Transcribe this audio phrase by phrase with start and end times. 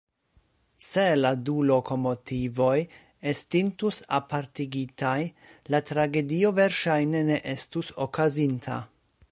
[0.85, 2.73] Se la du lokomotivoj
[3.33, 5.15] estintus apartigitaj,
[5.75, 8.85] la tragedio verŝajne ne estus okazinta.